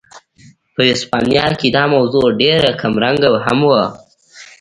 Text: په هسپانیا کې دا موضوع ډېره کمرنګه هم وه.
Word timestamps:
په 0.73 0.81
هسپانیا 0.89 1.45
کې 1.59 1.67
دا 1.75 1.83
موضوع 1.95 2.27
ډېره 2.41 2.69
کمرنګه 2.81 3.29
هم 3.45 3.59
وه. 3.69 3.83